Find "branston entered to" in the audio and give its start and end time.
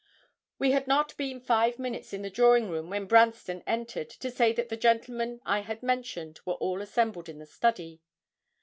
3.05-4.31